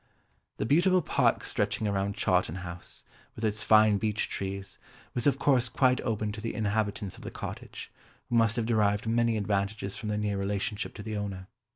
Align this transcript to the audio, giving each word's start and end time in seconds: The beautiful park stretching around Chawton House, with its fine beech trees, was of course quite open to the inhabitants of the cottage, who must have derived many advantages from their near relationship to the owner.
The 0.57 0.65
beautiful 0.65 1.03
park 1.03 1.43
stretching 1.43 1.87
around 1.87 2.15
Chawton 2.15 2.63
House, 2.65 3.03
with 3.35 3.45
its 3.45 3.63
fine 3.63 3.99
beech 3.99 4.29
trees, 4.29 4.79
was 5.13 5.27
of 5.27 5.37
course 5.37 5.69
quite 5.69 6.01
open 6.01 6.31
to 6.31 6.41
the 6.41 6.55
inhabitants 6.55 7.17
of 7.19 7.23
the 7.23 7.29
cottage, 7.29 7.91
who 8.27 8.35
must 8.35 8.55
have 8.55 8.65
derived 8.65 9.05
many 9.05 9.37
advantages 9.37 9.95
from 9.95 10.09
their 10.09 10.17
near 10.17 10.39
relationship 10.39 10.95
to 10.95 11.03
the 11.03 11.15
owner. 11.15 11.49